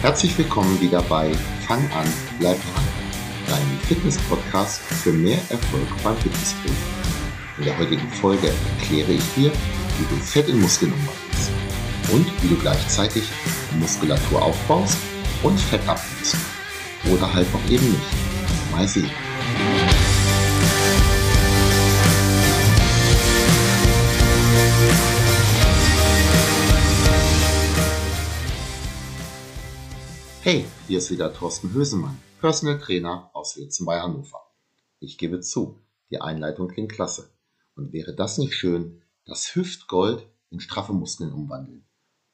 Herzlich 0.00 0.38
willkommen 0.38 0.80
wieder 0.80 1.02
bei 1.02 1.32
Fang 1.66 1.82
an, 1.90 2.06
bleib 2.38 2.56
dran, 2.56 2.84
deinem 3.48 3.80
Fitness-Podcast 3.88 4.80
für 4.80 5.12
mehr 5.12 5.38
Erfolg 5.48 5.88
beim 6.04 6.16
Fitnesstraining. 6.18 6.76
In 7.58 7.64
der 7.64 7.76
heutigen 7.76 8.08
Folge 8.12 8.52
erkläre 8.78 9.10
ich 9.10 9.34
dir, 9.34 9.50
wie 9.50 10.06
du 10.08 10.22
Fett 10.22 10.48
in 10.48 10.60
Muskeln 10.60 10.92
umwandelst 10.92 11.50
und 12.12 12.42
wie 12.42 12.48
du 12.48 12.56
gleichzeitig 12.60 13.24
Muskulatur 13.80 14.40
aufbaust 14.40 14.98
und 15.42 15.58
Fett 15.58 15.86
abnimmst. 15.88 16.36
Oder 17.12 17.34
halt 17.34 17.48
auch 17.52 17.70
eben 17.70 17.90
nicht. 17.90 18.70
Mal 18.70 18.86
sehen. 18.86 19.10
Hey, 30.40 30.64
hier 30.86 30.98
ist 30.98 31.10
wieder 31.10 31.34
Thorsten 31.34 31.72
Hösemann, 31.72 32.16
Personal 32.40 32.78
Trainer 32.78 33.28
aus 33.34 33.56
Wilzen 33.56 33.84
bei 33.84 34.00
Hannover. 34.00 34.40
Ich 35.00 35.18
gebe 35.18 35.40
zu, 35.40 35.80
die 36.12 36.20
Einleitung 36.20 36.68
klingt 36.68 36.92
klasse. 36.92 37.32
Und 37.74 37.92
wäre 37.92 38.14
das 38.14 38.38
nicht 38.38 38.54
schön, 38.54 39.02
das 39.24 39.56
Hüftgold 39.56 40.28
in 40.50 40.60
straffe 40.60 40.92
Muskeln 40.92 41.32
umwandeln? 41.32 41.84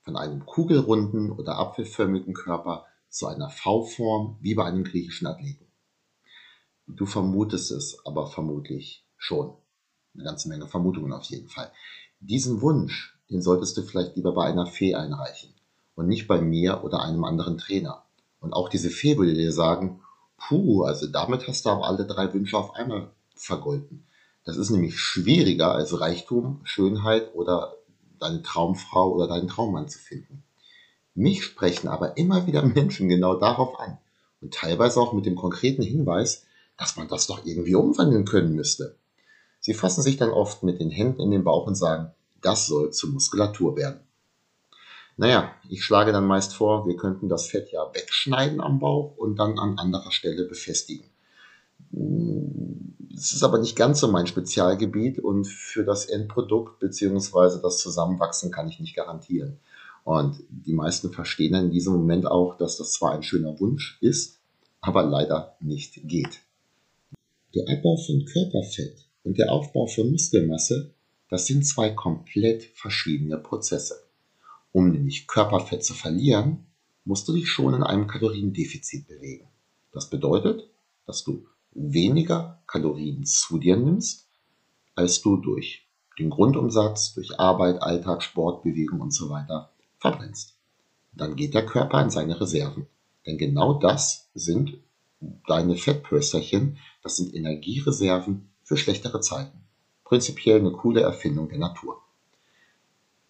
Von 0.02 0.18
einem 0.18 0.44
kugelrunden 0.44 1.32
oder 1.32 1.56
apfelförmigen 1.56 2.34
Körper 2.34 2.84
zu 3.08 3.26
einer 3.26 3.48
V-Form 3.48 4.36
wie 4.42 4.54
bei 4.54 4.66
einem 4.66 4.84
griechischen 4.84 5.26
Athleten. 5.26 5.66
Du 6.86 7.06
vermutest 7.06 7.70
es 7.70 8.04
aber 8.04 8.26
vermutlich 8.26 9.06
schon. 9.16 9.56
Eine 10.12 10.24
ganze 10.24 10.50
Menge 10.50 10.68
Vermutungen 10.68 11.14
auf 11.14 11.24
jeden 11.24 11.48
Fall. 11.48 11.72
Diesen 12.20 12.60
Wunsch, 12.60 13.18
den 13.30 13.40
solltest 13.40 13.78
du 13.78 13.82
vielleicht 13.82 14.14
lieber 14.14 14.34
bei 14.34 14.44
einer 14.44 14.66
Fee 14.66 14.94
einreichen 14.94 15.54
und 15.94 16.08
nicht 16.08 16.26
bei 16.26 16.40
mir 16.40 16.84
oder 16.84 17.02
einem 17.02 17.24
anderen 17.24 17.58
Trainer. 17.58 18.03
Und 18.44 18.52
auch 18.52 18.68
diese 18.68 18.90
Fee 18.90 19.16
würde 19.16 19.34
dir 19.34 19.52
sagen, 19.52 20.00
puh, 20.36 20.84
also 20.84 21.06
damit 21.06 21.48
hast 21.48 21.64
du 21.64 21.70
aber 21.70 21.86
alle 21.86 22.06
drei 22.06 22.32
Wünsche 22.32 22.58
auf 22.58 22.74
einmal 22.74 23.10
vergolten. 23.34 24.06
Das 24.44 24.58
ist 24.58 24.70
nämlich 24.70 24.98
schwieriger 24.98 25.72
als 25.72 25.98
Reichtum, 25.98 26.60
Schönheit 26.64 27.34
oder 27.34 27.74
deine 28.20 28.42
Traumfrau 28.42 29.12
oder 29.12 29.26
deinen 29.26 29.48
Traummann 29.48 29.88
zu 29.88 29.98
finden. 29.98 30.44
Mich 31.14 31.44
sprechen 31.44 31.88
aber 31.88 32.16
immer 32.18 32.46
wieder 32.46 32.62
Menschen 32.66 33.08
genau 33.08 33.34
darauf 33.34 33.80
an 33.80 33.98
und 34.40 34.52
teilweise 34.52 35.00
auch 35.00 35.14
mit 35.14 35.24
dem 35.24 35.36
konkreten 35.36 35.82
Hinweis, 35.82 36.44
dass 36.76 36.96
man 36.96 37.08
das 37.08 37.26
doch 37.26 37.46
irgendwie 37.46 37.74
umwandeln 37.74 38.26
können 38.26 38.54
müsste. 38.54 38.96
Sie 39.60 39.72
fassen 39.72 40.02
sich 40.02 40.18
dann 40.18 40.30
oft 40.30 40.62
mit 40.62 40.80
den 40.80 40.90
Händen 40.90 41.22
in 41.22 41.30
den 41.30 41.44
Bauch 41.44 41.66
und 41.66 41.76
sagen, 41.76 42.12
das 42.42 42.66
soll 42.66 42.92
zur 42.92 43.10
Muskulatur 43.10 43.76
werden. 43.76 44.00
Naja, 45.16 45.54
ich 45.68 45.84
schlage 45.84 46.12
dann 46.12 46.26
meist 46.26 46.54
vor, 46.54 46.86
wir 46.86 46.96
könnten 46.96 47.28
das 47.28 47.46
Fett 47.46 47.70
ja 47.70 47.88
wegschneiden 47.94 48.60
am 48.60 48.80
Bauch 48.80 49.16
und 49.16 49.36
dann 49.36 49.58
an 49.58 49.78
anderer 49.78 50.10
Stelle 50.10 50.44
befestigen. 50.44 51.06
Es 53.16 53.32
ist 53.32 53.44
aber 53.44 53.58
nicht 53.58 53.76
ganz 53.76 54.00
so 54.00 54.08
mein 54.08 54.26
Spezialgebiet 54.26 55.20
und 55.20 55.46
für 55.46 55.84
das 55.84 56.06
Endprodukt 56.06 56.80
bzw. 56.80 57.60
das 57.62 57.78
Zusammenwachsen 57.78 58.50
kann 58.50 58.68
ich 58.68 58.80
nicht 58.80 58.96
garantieren. 58.96 59.58
Und 60.02 60.42
die 60.48 60.74
meisten 60.74 61.12
verstehen 61.12 61.54
in 61.54 61.70
diesem 61.70 61.94
Moment 61.94 62.26
auch, 62.26 62.56
dass 62.56 62.76
das 62.76 62.92
zwar 62.92 63.12
ein 63.12 63.22
schöner 63.22 63.58
Wunsch 63.60 63.98
ist, 64.00 64.40
aber 64.80 65.04
leider 65.04 65.56
nicht 65.60 66.00
geht. 66.08 66.40
Der 67.54 67.68
Abbau 67.68 67.96
von 67.96 68.24
Körperfett 68.26 69.06
und 69.22 69.38
der 69.38 69.52
Aufbau 69.52 69.86
von 69.86 70.10
Muskelmasse, 70.10 70.90
das 71.30 71.46
sind 71.46 71.64
zwei 71.64 71.90
komplett 71.90 72.64
verschiedene 72.74 73.38
Prozesse. 73.38 74.03
Um 74.74 74.90
nämlich 74.90 75.28
Körperfett 75.28 75.84
zu 75.84 75.94
verlieren, 75.94 76.66
musst 77.04 77.28
du 77.28 77.32
dich 77.32 77.48
schon 77.48 77.74
in 77.74 77.84
einem 77.84 78.08
Kaloriendefizit 78.08 79.06
bewegen. 79.06 79.46
Das 79.92 80.10
bedeutet, 80.10 80.68
dass 81.06 81.22
du 81.22 81.46
weniger 81.70 82.60
Kalorien 82.66 83.24
zu 83.24 83.58
dir 83.58 83.76
nimmst, 83.76 84.26
als 84.96 85.22
du 85.22 85.36
durch 85.36 85.86
den 86.18 86.28
Grundumsatz, 86.28 87.14
durch 87.14 87.38
Arbeit, 87.38 87.82
Alltag, 87.82 88.24
Sport, 88.24 88.64
Bewegung 88.64 89.00
und 89.00 89.14
so 89.14 89.30
weiter 89.30 89.70
verbrennst. 89.98 90.56
Dann 91.12 91.36
geht 91.36 91.54
der 91.54 91.66
Körper 91.66 92.02
in 92.02 92.10
seine 92.10 92.40
Reserven. 92.40 92.88
Denn 93.26 93.38
genau 93.38 93.74
das 93.74 94.28
sind 94.34 94.78
deine 95.46 95.76
Fettpösterchen, 95.76 96.78
das 97.04 97.18
sind 97.18 97.32
Energiereserven 97.32 98.50
für 98.64 98.76
schlechtere 98.76 99.20
Zeiten. 99.20 99.60
Prinzipiell 100.02 100.58
eine 100.58 100.72
coole 100.72 101.02
Erfindung 101.02 101.48
der 101.48 101.58
Natur. 101.58 102.02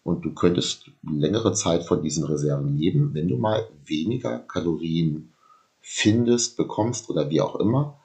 Und 0.05 0.23
du 0.23 0.35
könntest 0.35 0.91
längere 1.01 1.53
Zeit 1.53 1.83
von 1.83 2.03
diesen 2.03 2.25
Reserven 2.25 2.77
leben, 2.77 3.15
wenn 3.15 3.27
du 3.27 3.37
mal 3.37 3.67
weniger 3.85 4.37
Kalorien 4.37 5.33
findest, 5.81 6.57
bekommst 6.57 7.09
oder 7.09 7.31
wie 7.31 7.41
auch 7.41 7.55
immer, 7.55 7.99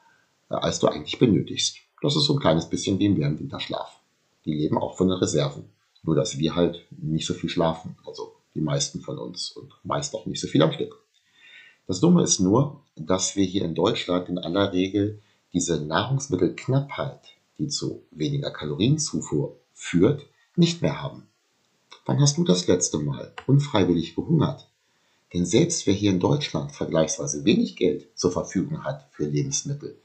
äh, 0.48 0.54
als 0.54 0.78
du 0.78 0.86
eigentlich 0.86 1.18
benötigst. 1.18 1.76
Das 2.00 2.16
ist 2.16 2.24
so 2.24 2.32
ein 2.32 2.40
kleines 2.40 2.70
bisschen 2.70 2.98
wie 2.98 3.04
im 3.04 3.18
Winterschlaf. 3.18 4.00
Die 4.46 4.54
leben 4.54 4.78
auch 4.78 4.96
von 4.96 5.08
den 5.08 5.18
Reserven. 5.18 5.64
Nur, 6.02 6.16
dass 6.16 6.38
wir 6.38 6.54
halt 6.54 6.86
nicht 6.90 7.26
so 7.26 7.34
viel 7.34 7.50
schlafen. 7.50 7.98
Also 8.06 8.32
die 8.54 8.62
meisten 8.62 9.02
von 9.02 9.18
uns 9.18 9.50
und 9.50 9.70
meist 9.82 10.14
auch 10.14 10.24
nicht 10.24 10.40
so 10.40 10.48
viel 10.48 10.62
am 10.62 10.72
Stück. 10.72 10.96
Das 11.86 12.00
Dumme 12.00 12.22
ist 12.22 12.40
nur, 12.40 12.80
dass 12.96 13.36
wir 13.36 13.44
hier 13.44 13.66
in 13.66 13.74
Deutschland 13.74 14.30
in 14.30 14.38
aller 14.38 14.72
Regel 14.72 15.20
diese 15.52 15.84
Nahrungsmittelknappheit, 15.84 17.20
die 17.58 17.68
zu 17.68 18.04
weniger 18.10 18.50
Kalorienzufuhr 18.50 19.58
führt, 19.74 20.22
nicht 20.56 20.80
mehr 20.80 21.02
haben. 21.02 21.29
Wann 22.10 22.20
hast 22.20 22.38
du 22.38 22.42
das 22.42 22.66
letzte 22.66 22.98
Mal 22.98 23.32
unfreiwillig 23.46 24.16
gehungert? 24.16 24.68
Denn 25.32 25.46
selbst 25.46 25.86
wer 25.86 25.94
hier 25.94 26.10
in 26.10 26.18
Deutschland 26.18 26.72
vergleichsweise 26.72 27.44
wenig 27.44 27.76
Geld 27.76 28.08
zur 28.16 28.32
Verfügung 28.32 28.82
hat 28.82 29.08
für 29.12 29.26
Lebensmittel, 29.26 29.96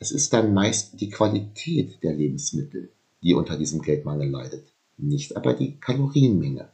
es 0.00 0.10
ist 0.10 0.32
dann 0.32 0.52
meist 0.52 1.00
die 1.00 1.10
Qualität 1.10 2.02
der 2.02 2.12
Lebensmittel, 2.12 2.90
die 3.22 3.34
unter 3.34 3.56
diesem 3.56 3.82
Geldmangel 3.82 4.28
leidet, 4.28 4.66
nicht 4.96 5.36
aber 5.36 5.54
die 5.54 5.76
Kalorienmenge. 5.76 6.70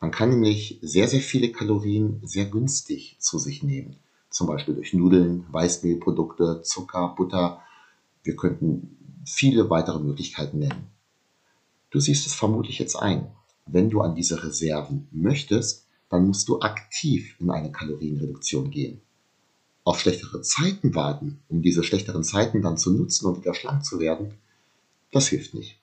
Man 0.00 0.12
kann 0.12 0.30
nämlich 0.30 0.78
sehr, 0.82 1.08
sehr 1.08 1.18
viele 1.18 1.50
Kalorien 1.50 2.20
sehr 2.22 2.44
günstig 2.44 3.16
zu 3.18 3.40
sich 3.40 3.64
nehmen. 3.64 3.96
Zum 4.30 4.46
Beispiel 4.46 4.76
durch 4.76 4.94
Nudeln, 4.94 5.46
Weißmehlprodukte, 5.50 6.62
Zucker, 6.62 7.12
Butter. 7.16 7.60
Wir 8.22 8.36
könnten 8.36 8.96
viele 9.26 9.68
weitere 9.68 9.98
Möglichkeiten 9.98 10.60
nennen. 10.60 10.86
Du 11.90 11.98
siehst 11.98 12.28
es 12.28 12.34
vermutlich 12.34 12.78
jetzt 12.78 12.94
ein 12.94 13.32
wenn 13.72 13.90
du 13.90 14.00
an 14.00 14.14
diese 14.14 14.42
Reserven 14.42 15.08
möchtest, 15.10 15.86
dann 16.08 16.26
musst 16.26 16.48
du 16.48 16.60
aktiv 16.60 17.36
in 17.38 17.50
eine 17.50 17.70
Kalorienreduktion 17.70 18.70
gehen. 18.70 19.00
Auf 19.84 20.00
schlechtere 20.00 20.42
Zeiten 20.42 20.94
warten, 20.94 21.40
um 21.48 21.62
diese 21.62 21.82
schlechteren 21.82 22.24
Zeiten 22.24 22.62
dann 22.62 22.76
zu 22.76 22.92
nutzen 22.92 23.26
und 23.26 23.40
wieder 23.40 23.54
schlank 23.54 23.84
zu 23.84 24.00
werden, 24.00 24.34
das 25.12 25.28
hilft 25.28 25.54
nicht. 25.54 25.78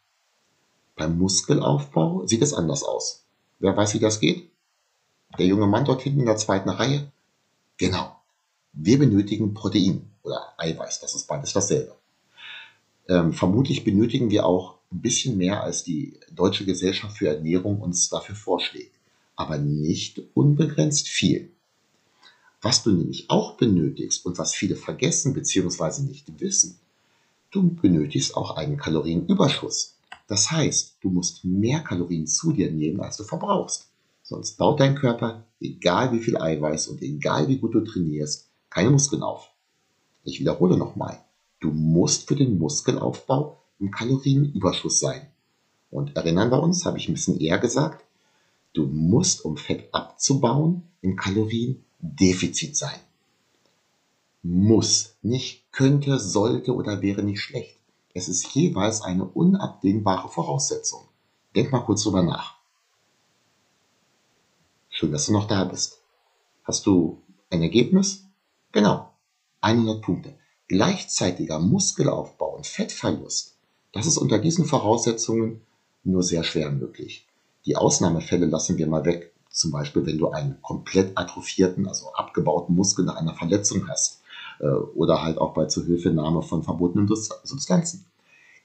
Beim 0.95 1.17
Muskelaufbau 1.17 2.25
sieht 2.25 2.41
es 2.41 2.53
anders 2.53 2.83
aus. 2.83 3.23
Wer 3.59 3.75
weiß, 3.75 3.93
wie 3.93 3.99
das 3.99 4.19
geht? 4.19 4.49
Der 5.37 5.45
junge 5.45 5.67
Mann 5.67 5.85
dort 5.85 6.01
hinten 6.01 6.21
in 6.21 6.25
der 6.25 6.37
zweiten 6.37 6.69
Reihe? 6.69 7.11
Genau. 7.77 8.15
Wir 8.73 8.99
benötigen 8.99 9.53
Protein 9.53 10.09
oder 10.23 10.53
Eiweiß, 10.57 10.99
das 10.99 11.15
ist 11.15 11.27
beides 11.27 11.53
dasselbe. 11.53 11.95
Ähm, 13.07 13.33
vermutlich 13.33 13.83
benötigen 13.83 14.29
wir 14.29 14.45
auch 14.45 14.76
ein 14.91 15.01
bisschen 15.01 15.37
mehr 15.37 15.63
als 15.63 15.83
die 15.83 16.19
Deutsche 16.31 16.65
Gesellschaft 16.65 17.17
für 17.17 17.27
Ernährung 17.27 17.81
uns 17.81 18.09
dafür 18.09 18.35
vorschlägt, 18.35 18.95
aber 19.35 19.57
nicht 19.57 20.21
unbegrenzt 20.33 21.07
viel. 21.07 21.51
Was 22.61 22.83
du 22.83 22.91
nämlich 22.91 23.29
auch 23.29 23.57
benötigst 23.57 24.25
und 24.25 24.37
was 24.37 24.55
viele 24.55 24.75
vergessen 24.75 25.33
bzw. 25.33 26.03
nicht 26.03 26.39
wissen, 26.39 26.79
du 27.51 27.69
benötigst 27.69 28.35
auch 28.35 28.55
einen 28.55 28.77
Kalorienüberschuss. 28.77 29.95
Das 30.27 30.51
heißt, 30.51 30.97
du 31.01 31.09
musst 31.09 31.45
mehr 31.45 31.81
Kalorien 31.81 32.27
zu 32.27 32.51
dir 32.51 32.71
nehmen, 32.71 33.01
als 33.01 33.17
du 33.17 33.23
verbrauchst. 33.23 33.87
Sonst 34.23 34.57
baut 34.57 34.79
dein 34.79 34.95
Körper, 34.95 35.45
egal 35.61 36.11
wie 36.11 36.19
viel 36.19 36.37
Eiweiß 36.37 36.87
und 36.87 37.01
egal 37.01 37.47
wie 37.47 37.57
gut 37.57 37.75
du 37.75 37.81
trainierst, 37.81 38.49
keine 38.69 38.89
Muskeln 38.89 39.23
auf. 39.23 39.49
Ich 40.23 40.39
wiederhole 40.39 40.77
nochmal. 40.77 41.23
Du 41.61 41.71
musst 41.71 42.27
für 42.27 42.35
den 42.35 42.57
Muskelaufbau 42.57 43.61
im 43.79 43.91
Kalorienüberschuss 43.91 44.99
sein. 44.99 45.27
Und 45.89 46.15
erinnern 46.15 46.51
wir 46.51 46.61
uns, 46.61 46.85
habe 46.85 46.97
ich 46.97 47.07
ein 47.07 47.13
bisschen 47.13 47.39
eher 47.39 47.59
gesagt, 47.59 48.05
du 48.73 48.85
musst, 48.85 49.45
um 49.45 49.57
Fett 49.57 49.93
abzubauen, 49.93 50.83
im 51.01 51.15
Kaloriendefizit 51.15 52.75
sein. 52.75 52.99
Muss, 54.43 55.15
nicht 55.21 55.71
könnte, 55.71 56.19
sollte 56.19 56.73
oder 56.73 57.01
wäre 57.01 57.23
nicht 57.23 57.41
schlecht. 57.41 57.79
Es 58.13 58.27
ist 58.27 58.53
jeweils 58.53 59.01
eine 59.01 59.25
unabdingbare 59.25 60.29
Voraussetzung. 60.29 61.01
Denk 61.55 61.71
mal 61.71 61.81
kurz 61.81 62.03
drüber 62.03 62.23
nach. 62.23 62.57
Schön, 64.89 65.11
dass 65.11 65.27
du 65.27 65.33
noch 65.33 65.47
da 65.47 65.63
bist. 65.65 66.01
Hast 66.63 66.85
du 66.85 67.21
ein 67.49 67.61
Ergebnis? 67.61 68.25
Genau, 68.71 69.11
100 69.61 70.01
Punkte. 70.01 70.37
Gleichzeitiger 70.67 71.59
Muskelaufbau 71.59 72.55
und 72.55 72.67
Fettverlust 72.67 73.56
das 73.97 74.07
ist 74.07 74.17
unter 74.17 74.39
diesen 74.39 74.65
Voraussetzungen 74.65 75.61
nur 76.03 76.23
sehr 76.23 76.43
schwer 76.43 76.71
möglich. 76.71 77.27
Die 77.65 77.75
Ausnahmefälle 77.75 78.45
lassen 78.45 78.77
wir 78.77 78.87
mal 78.87 79.05
weg, 79.05 79.33
Zum 79.49 79.71
Beispiel, 79.71 80.05
wenn 80.05 80.19
du 80.19 80.29
einen 80.29 80.61
komplett 80.61 81.17
atrophierten, 81.17 81.87
also 81.87 82.13
abgebauten 82.13 82.75
Muskel 82.75 83.05
nach 83.05 83.15
einer 83.15 83.33
Verletzung 83.33 83.87
hast 83.89 84.21
äh, 84.59 84.67
oder 84.67 85.23
halt 85.23 85.39
auch 85.39 85.53
bei 85.53 85.65
Zuhilfenahme 85.65 86.43
von 86.43 86.63
verbotenen 86.63 87.07
Substanzen. 87.07 88.05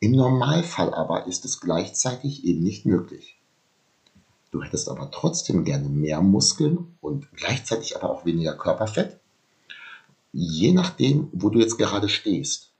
Im 0.01 0.13
Normalfall 0.13 0.93
aber 0.93 1.27
ist 1.27 1.47
es 1.47 1.61
gleichzeitig 1.61 2.45
eben 2.45 2.63
nicht 2.63 2.85
möglich. 2.85 3.39
Du 4.51 4.63
hättest 4.63 4.91
aber 4.91 5.11
trotzdem 5.11 5.65
gerne 5.65 5.89
mehr 5.89 6.21
Muskeln 6.21 6.95
und 7.01 7.33
gleichzeitig 7.35 7.97
aber 7.97 8.11
auch 8.11 8.27
weniger 8.27 8.55
Körperfett. 8.55 9.19
Je 10.33 10.73
nachdem, 10.73 11.29
wo 11.33 11.49
du 11.49 11.59
jetzt 11.59 11.79
gerade 11.79 12.11
stehst, 12.11 12.73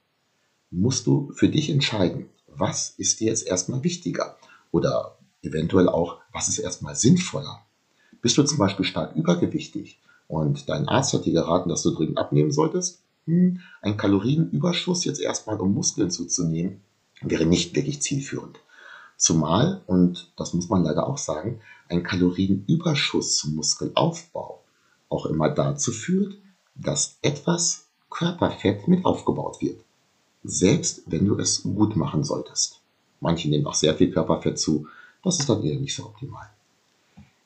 musst 0.69 1.07
du 1.07 1.31
für 1.33 1.49
dich 1.49 1.69
entscheiden, 1.69 2.29
was 2.57 2.93
ist 2.97 3.19
dir 3.19 3.27
jetzt 3.27 3.45
erstmal 3.45 3.83
wichtiger 3.83 4.37
oder 4.71 5.17
eventuell 5.41 5.89
auch, 5.89 6.17
was 6.31 6.47
ist 6.47 6.59
erstmal 6.59 6.95
sinnvoller. 6.95 7.65
Bist 8.21 8.37
du 8.37 8.43
zum 8.43 8.57
Beispiel 8.57 8.85
stark 8.85 9.15
übergewichtig 9.15 9.99
und 10.27 10.69
dein 10.69 10.87
Arzt 10.87 11.13
hat 11.13 11.25
dir 11.25 11.33
geraten, 11.33 11.69
dass 11.69 11.83
du 11.83 11.91
dringend 11.91 12.17
abnehmen 12.17 12.51
solltest? 12.51 13.01
Hm, 13.25 13.59
ein 13.81 13.97
Kalorienüberschuss 13.97 15.05
jetzt 15.05 15.19
erstmal, 15.19 15.59
um 15.59 15.73
Muskeln 15.73 16.11
zuzunehmen, 16.11 16.81
wäre 17.21 17.45
nicht 17.45 17.75
wirklich 17.75 18.01
zielführend. 18.01 18.59
Zumal, 19.17 19.81
und 19.87 20.31
das 20.35 20.53
muss 20.53 20.69
man 20.69 20.83
leider 20.83 21.07
auch 21.07 21.17
sagen, 21.17 21.61
ein 21.87 22.03
Kalorienüberschuss 22.03 23.37
zum 23.37 23.55
Muskelaufbau 23.55 24.63
auch 25.09 25.25
immer 25.27 25.49
dazu 25.49 25.91
führt, 25.91 26.35
dass 26.75 27.17
etwas 27.21 27.87
Körperfett 28.09 28.87
mit 28.87 29.05
aufgebaut 29.05 29.61
wird. 29.61 29.79
Selbst 30.43 31.03
wenn 31.07 31.25
du 31.25 31.37
es 31.37 31.63
gut 31.63 31.95
machen 31.95 32.23
solltest. 32.23 32.81
Manche 33.21 33.49
nehmen 33.49 33.65
auch 33.65 33.73
sehr 33.73 33.95
viel 33.95 34.11
Körperfett 34.11 34.59
zu, 34.59 34.87
das 35.23 35.39
ist 35.39 35.47
dann 35.47 35.63
eher 35.63 35.79
nicht 35.79 35.95
so 35.95 36.05
optimal. 36.05 36.49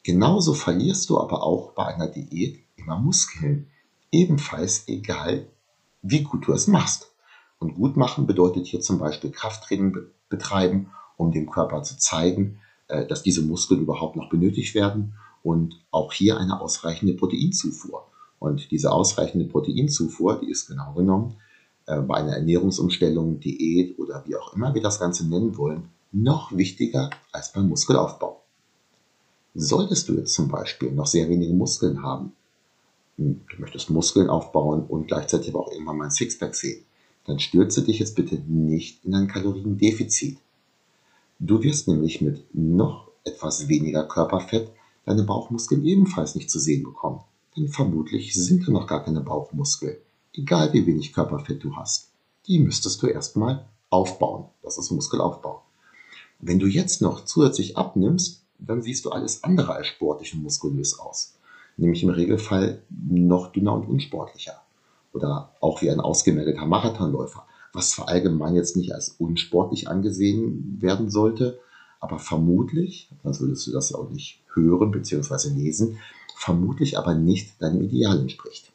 Genauso 0.01 0.53
verlierst 0.53 1.09
du 1.09 1.19
aber 1.19 1.43
auch 1.43 1.73
bei 1.73 1.85
einer 1.85 2.07
Diät 2.07 2.59
immer 2.75 2.97
Muskeln. 2.97 3.67
Ebenfalls 4.11 4.87
egal, 4.87 5.45
wie 6.01 6.23
gut 6.23 6.47
du 6.47 6.53
es 6.53 6.65
machst. 6.67 7.11
Und 7.59 7.75
gut 7.75 7.97
machen 7.97 8.25
bedeutet 8.25 8.65
hier 8.65 8.81
zum 8.81 8.97
Beispiel 8.97 9.31
Krafttraining 9.31 9.97
betreiben, 10.29 10.89
um 11.17 11.31
dem 11.31 11.49
Körper 11.51 11.83
zu 11.83 11.97
zeigen, 11.97 12.59
äh, 12.87 13.05
dass 13.05 13.21
diese 13.21 13.41
Muskeln 13.41 13.81
überhaupt 13.81 14.15
noch 14.15 14.29
benötigt 14.29 14.73
werden 14.73 15.13
und 15.43 15.79
auch 15.91 16.13
hier 16.13 16.37
eine 16.37 16.61
ausreichende 16.61 17.13
Proteinzufuhr. 17.13 18.07
Und 18.39 18.71
diese 18.71 18.91
ausreichende 18.91 19.45
Proteinzufuhr, 19.45 20.39
die 20.39 20.49
ist 20.49 20.67
genau 20.67 20.93
genommen 20.93 21.35
bei 21.87 22.15
einer 22.15 22.33
Ernährungsumstellung, 22.33 23.39
Diät 23.39 23.97
oder 23.97 24.23
wie 24.25 24.35
auch 24.35 24.53
immer 24.53 24.73
wir 24.73 24.81
das 24.81 24.99
Ganze 24.99 25.27
nennen 25.27 25.57
wollen, 25.57 25.89
noch 26.11 26.55
wichtiger 26.55 27.09
als 27.31 27.53
beim 27.53 27.69
Muskelaufbau. 27.69 28.41
Solltest 29.55 30.07
du 30.07 30.13
jetzt 30.13 30.33
zum 30.33 30.49
Beispiel 30.49 30.91
noch 30.91 31.07
sehr 31.07 31.29
wenige 31.29 31.53
Muskeln 31.53 32.03
haben, 32.03 32.33
hm, 33.17 33.41
du 33.49 33.61
möchtest 33.61 33.89
Muskeln 33.89 34.29
aufbauen 34.29 34.83
und 34.87 35.07
gleichzeitig 35.07 35.49
aber 35.49 35.61
auch 35.61 35.71
irgendwann 35.71 35.97
mal 35.97 36.05
ein 36.05 36.11
Sixpack 36.11 36.55
sehen, 36.55 36.83
dann 37.25 37.39
stürze 37.39 37.81
dich 37.83 37.99
jetzt 37.99 38.15
bitte 38.15 38.35
nicht 38.35 39.03
in 39.03 39.15
ein 39.15 39.27
Kaloriendefizit. 39.27 40.37
Du 41.39 41.61
wirst 41.63 41.87
nämlich 41.87 42.21
mit 42.21 42.43
noch 42.53 43.09
etwas 43.23 43.67
weniger 43.67 44.03
Körperfett 44.03 44.69
deine 45.05 45.23
Bauchmuskeln 45.23 45.85
ebenfalls 45.85 46.35
nicht 46.35 46.49
zu 46.49 46.59
sehen 46.59 46.83
bekommen. 46.83 47.21
Denn 47.55 47.69
vermutlich 47.69 48.33
sind 48.33 48.67
da 48.67 48.71
noch 48.71 48.87
gar 48.87 49.03
keine 49.03 49.21
Bauchmuskeln, 49.21 49.97
egal 50.37 50.71
wie 50.73 50.85
wenig 50.85 51.13
Körperfett 51.13 51.63
du 51.63 51.75
hast. 51.75 52.11
Die 52.47 52.59
müsstest 52.59 53.01
du 53.01 53.07
erstmal 53.07 53.65
aufbauen. 53.89 54.45
Das 54.63 54.77
ist 54.77 54.91
Muskelaufbau. 54.91 55.63
Wenn 56.39 56.59
du 56.59 56.67
jetzt 56.67 57.01
noch 57.01 57.25
zusätzlich 57.25 57.77
abnimmst, 57.77 58.43
dann 58.59 58.81
siehst 58.81 59.05
du 59.05 59.11
alles 59.11 59.43
andere 59.43 59.73
als 59.73 59.87
sportlich 59.87 60.33
und 60.33 60.43
muskulös 60.43 60.99
aus. 60.99 61.35
Nämlich 61.77 62.03
im 62.03 62.09
Regelfall 62.09 62.81
noch 62.89 63.51
dünner 63.51 63.73
und 63.73 63.87
unsportlicher. 63.87 64.61
Oder 65.13 65.53
auch 65.61 65.81
wie 65.81 65.89
ein 65.89 65.99
ausgemergelter 65.99 66.65
Marathonläufer, 66.65 67.45
was 67.73 67.91
zwar 67.91 68.07
allgemein 68.07 68.55
jetzt 68.55 68.75
nicht 68.75 68.93
als 68.93 69.09
unsportlich 69.19 69.87
angesehen 69.87 70.77
werden 70.79 71.09
sollte, 71.09 71.59
aber 71.99 72.19
vermutlich, 72.19 73.09
sonst 73.23 73.41
würdest 73.41 73.65
du 73.65 73.71
das 73.71 73.89
ja 73.89 73.97
auch 73.97 74.09
nicht 74.09 74.41
hören 74.53 74.91
bzw. 74.91 75.49
lesen, 75.49 75.97
vermutlich 76.35 76.97
aber 76.97 77.15
nicht 77.15 77.61
deinem 77.61 77.81
Ideal 77.81 78.19
entspricht. 78.19 78.71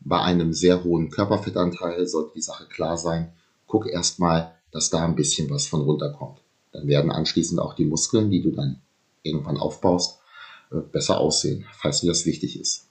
Bei 0.00 0.20
einem 0.20 0.52
sehr 0.52 0.82
hohen 0.82 1.10
Körperfettanteil 1.10 2.06
sollte 2.06 2.34
die 2.34 2.42
Sache 2.42 2.66
klar 2.66 2.96
sein. 2.96 3.32
Guck 3.66 3.86
erstmal, 3.86 4.54
dass 4.70 4.90
da 4.90 5.04
ein 5.04 5.14
bisschen 5.14 5.50
was 5.50 5.66
von 5.66 5.82
runterkommt. 5.82 6.40
Dann 6.72 6.86
werden 6.86 7.10
anschließend 7.10 7.60
auch 7.60 7.74
die 7.74 7.84
Muskeln, 7.84 8.30
die 8.30 8.42
du 8.42 8.50
dann 8.50 8.80
irgendwann 9.22 9.58
aufbaust, 9.58 10.20
äh, 10.70 10.76
besser 10.76 11.18
aussehen, 11.18 11.66
falls 11.72 12.00
dir 12.00 12.08
das 12.08 12.26
wichtig 12.26 12.58
ist. 12.58 12.86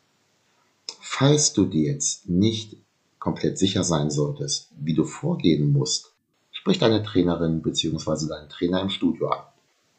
Falls 0.99 1.53
du 1.53 1.65
dir 1.65 1.91
jetzt 1.91 2.29
nicht 2.29 2.77
komplett 3.19 3.57
sicher 3.57 3.83
sein 3.83 4.11
solltest, 4.11 4.69
wie 4.79 4.93
du 4.93 5.03
vorgehen 5.03 5.71
musst, 5.71 6.13
sprich 6.51 6.77
deine 6.77 7.03
Trainerin 7.03 7.61
bzw. 7.61 8.27
deinen 8.27 8.49
Trainer 8.49 8.81
im 8.81 8.89
Studio 8.89 9.29
an 9.29 9.43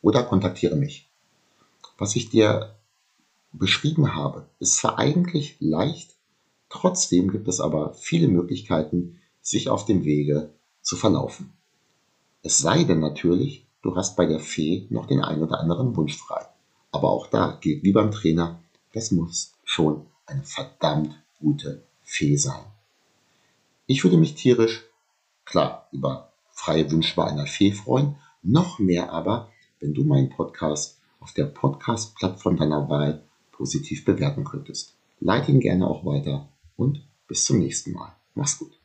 oder 0.03 0.23
kontaktiere 0.23 0.77
mich. 0.77 1.09
Was 1.99 2.17
ich 2.17 2.31
dir 2.31 2.75
beschrieben 3.53 4.15
habe, 4.15 4.47
ist 4.59 4.77
zwar 4.77 4.99
eigentlich 4.99 5.57
leicht, 5.61 6.15
trotzdem 6.71 7.31
gibt 7.31 7.49
es 7.49 7.61
aber 7.61 7.93
viele 7.95 8.29
Möglichkeiten, 8.29 9.21
sich 9.43 9.69
auf 9.69 9.85
dem 9.85 10.05
Wege 10.05 10.55
zu 10.81 10.97
verlaufen. 10.97 11.53
Es 12.43 12.59
sei 12.59 12.85
denn 12.85 13.01
natürlich, 13.01 13.67
du 13.83 13.97
hast 13.97 14.17
bei 14.17 14.25
der 14.25 14.41
Fee 14.41 14.87
noch 14.89 15.07
den 15.07 15.21
ein 15.21 15.43
oder 15.43 15.61
anderen 15.61 15.95
Wunsch 15.97 16.17
frei. 16.17 16.47
Aber 16.93 17.11
auch 17.11 17.27
da 17.27 17.59
gilt 17.61 17.83
wie 17.83 17.93
beim 17.93 18.11
Trainer, 18.11 18.61
das 18.93 19.11
muss 19.11 19.53
schon 19.65 20.07
eine 20.27 20.43
verdammt 20.43 21.15
gute 21.39 21.83
Fee 22.03 22.37
sein. 22.37 22.65
Ich 23.87 24.05
würde 24.05 24.17
mich 24.17 24.35
tierisch, 24.35 24.85
klar, 25.45 25.89
über 25.93 26.33
freie 26.53 26.91
Wünsche 26.91 27.17
bei 27.17 27.25
einer 27.25 27.47
Fee 27.47 27.73
freuen, 27.73 28.17
noch 28.43 28.79
mehr 28.79 29.13
aber, 29.13 29.49
wenn 29.81 29.95
du 29.95 30.05
meinen 30.05 30.31
Podcast 30.31 30.99
auf 31.21 31.33
der 31.33 31.45
Podcast-Plattform 31.45 32.57
deiner 32.57 32.89
Wahl 32.89 33.25
positiv 33.53 34.05
bewerten 34.05 34.45
könntest. 34.45 34.95
Leite 35.21 35.53
ihn 35.53 35.61
gerne 35.61 35.87
auch 35.87 36.05
weiter 36.05 36.49
und 36.81 37.07
bis 37.29 37.45
zum 37.45 37.59
nächsten 37.59 37.93
Mal. 37.93 38.17
Mach's 38.35 38.59
gut. 38.59 38.80